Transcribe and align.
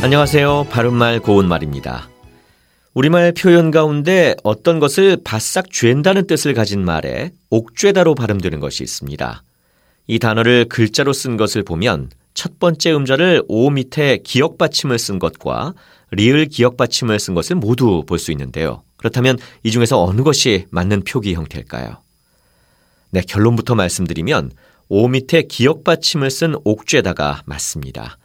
안녕하세요. 0.00 0.68
바른말 0.70 1.18
고운말입니다. 1.18 2.08
우리말 2.94 3.32
표현 3.32 3.72
가운데 3.72 4.34
어떤 4.44 4.78
것을 4.78 5.18
바싹 5.24 5.70
죄다는 5.72 6.26
뜻을 6.28 6.54
가진 6.54 6.84
말에 6.84 7.32
옥죄다로 7.50 8.14
발음되는 8.14 8.60
것이 8.60 8.84
있습니다. 8.84 9.42
이 10.06 10.18
단어를 10.20 10.66
글자로 10.66 11.12
쓴 11.12 11.36
것을 11.36 11.64
보면 11.64 12.10
첫 12.32 12.60
번째 12.60 12.92
음자를 12.92 13.42
오 13.48 13.70
밑에 13.70 14.18
기억 14.22 14.56
받침을 14.56 14.98
쓴 15.00 15.18
것과 15.18 15.74
리을 16.12 16.46
기억 16.46 16.76
받침을 16.76 17.18
쓴 17.18 17.34
것을 17.34 17.56
모두 17.56 18.04
볼 18.06 18.18
수 18.18 18.30
있는데요. 18.30 18.82
그렇다면 18.98 19.36
이 19.64 19.72
중에서 19.72 20.02
어느 20.02 20.22
것이 20.22 20.66
맞는 20.70 21.02
표기 21.04 21.34
형태일까요? 21.34 21.98
네, 23.10 23.20
결론부터 23.26 23.74
말씀드리면 23.74 24.52
오 24.88 25.08
밑에 25.08 25.42
기억 25.42 25.82
받침을 25.82 26.30
쓴 26.30 26.54
옥죄다가 26.64 27.42
맞습니다. 27.46 28.16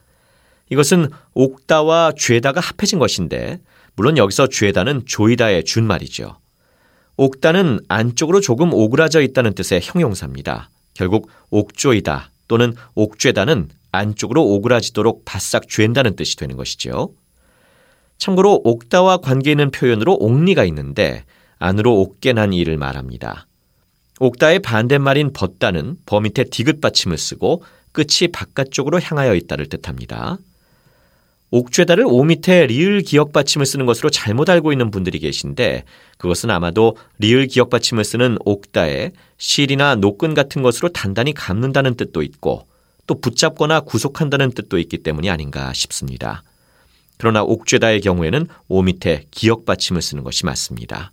이것은 0.73 1.07
옥다와 1.35 2.13
죄다가 2.17 2.59
합해진 2.59 2.97
것인데 2.97 3.59
물론 3.95 4.17
여기서 4.17 4.47
죄다는 4.47 5.03
조이다의 5.05 5.65
준말이죠. 5.65 6.37
옥다는 7.15 7.79
안쪽으로 7.87 8.41
조금 8.41 8.73
오그라져 8.73 9.21
있다는 9.21 9.53
뜻의 9.53 9.81
형용사입니다. 9.83 10.71
결국 10.95 11.29
옥조이다 11.51 12.31
또는 12.47 12.73
옥죄다는 12.95 13.69
안쪽으로 13.91 14.43
오그라지도록 14.43 15.25
바싹 15.25 15.69
죄다는 15.69 16.15
뜻이 16.15 16.37
되는 16.37 16.57
것이죠. 16.57 17.13
참고로 18.17 18.61
옥다와 18.63 19.17
관계 19.17 19.51
있는 19.51 19.69
표현으로 19.69 20.15
옥리가 20.15 20.65
있는데 20.65 21.23
안으로 21.59 21.99
옥게 22.01 22.33
난 22.33 22.51
일을 22.51 22.77
말합니다. 22.77 23.45
옥다의 24.19 24.59
반대말인 24.59 25.33
벗다는 25.33 25.97
버 26.07 26.19
밑에 26.19 26.45
디귿 26.45 26.81
받침을 26.81 27.19
쓰고 27.19 27.63
끝이 27.91 28.31
바깥쪽으로 28.31 28.99
향하여 28.99 29.35
있다를 29.35 29.67
뜻합니다. 29.67 30.39
옥죄다를 31.53 32.05
오 32.07 32.23
밑에 32.23 32.65
리을 32.65 33.01
기억 33.01 33.31
받침을 33.31 33.67
쓰는 33.67 33.85
것으로 33.85 34.09
잘못 34.09 34.49
알고 34.49 34.71
있는 34.71 34.89
분들이 34.89 35.19
계신데 35.19 35.83
그것은 36.17 36.49
아마도 36.49 36.97
리을 37.19 37.45
기억 37.45 37.69
받침을 37.69 38.03
쓰는 38.03 38.39
옥다에 38.43 39.11
실이나 39.37 39.93
노끈 39.93 40.33
같은 40.33 40.63
것으로 40.63 40.89
단단히 40.89 41.31
감는다는 41.31 41.93
뜻도 41.93 42.23
있고 42.23 42.65
또 43.05 43.21
붙잡거나 43.21 43.81
구속한다는 43.81 44.53
뜻도 44.53 44.79
있기 44.79 44.97
때문이 45.03 45.29
아닌가 45.29 45.71
싶습니다. 45.73 46.41
그러나 47.19 47.43
옥죄다의 47.43 48.01
경우에는 48.01 48.47
오 48.67 48.81
밑에 48.81 49.25
기억 49.29 49.65
받침을 49.65 50.01
쓰는 50.01 50.23
것이 50.23 50.47
맞습니다. 50.47 51.11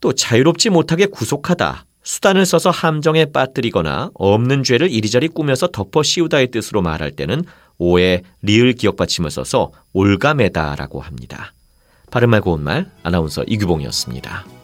또 0.00 0.12
자유롭지 0.12 0.70
못하게 0.70 1.06
구속하다, 1.06 1.86
수단을 2.02 2.46
써서 2.46 2.70
함정에 2.70 3.26
빠뜨리거나 3.26 4.10
없는 4.14 4.64
죄를 4.64 4.90
이리저리 4.90 5.28
꾸며서 5.28 5.68
덮어 5.68 6.02
씌우다의 6.02 6.50
뜻으로 6.50 6.82
말할 6.82 7.12
때는 7.12 7.44
오에 7.80 8.22
리을 8.42 8.74
기억 8.74 8.96
받침을 8.96 9.30
써서 9.30 9.72
올가매다라고 9.94 11.00
합니다. 11.00 11.54
바른말 12.10 12.42
고운말 12.42 12.90
아나운서 13.02 13.42
이규봉이었습니다. 13.44 14.59